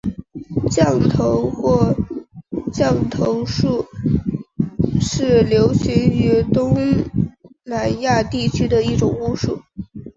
[0.71, 1.95] 降头或
[2.73, 3.85] 降头术
[4.99, 6.75] 是流行于东
[7.65, 9.61] 南亚地区的一种巫术。